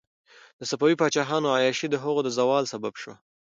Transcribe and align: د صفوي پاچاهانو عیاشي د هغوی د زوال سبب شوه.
د 0.59 0.61
صفوي 0.69 0.95
پاچاهانو 1.01 1.53
عیاشي 1.55 1.87
د 1.89 1.95
هغوی 2.03 2.23
د 2.25 2.29
زوال 2.37 2.63
سبب 2.73 2.93
شوه. 3.01 3.15